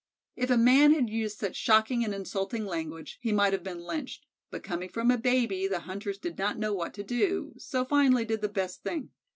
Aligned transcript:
If 0.35 0.49
a 0.49 0.57
man 0.57 0.95
had 0.95 1.11
used 1.11 1.37
such 1.37 1.55
shocking 1.55 2.03
and 2.03 2.11
insulting 2.11 2.65
language 2.65 3.19
he 3.21 3.31
might 3.31 3.53
have 3.53 3.61
been 3.63 3.79
lynched, 3.83 4.25
but 4.49 4.63
coming 4.63 4.89
from 4.89 5.11
a 5.11 5.17
baby, 5.19 5.67
the 5.67 5.81
hunters 5.81 6.17
did 6.17 6.39
not 6.39 6.57
know 6.57 6.73
what 6.73 6.95
to 6.95 7.03
do, 7.03 7.53
so 7.59 7.85
finally 7.85 8.25
did 8.25 8.41
the 8.41 8.49
best 8.49 8.81
thing. 8.81 9.11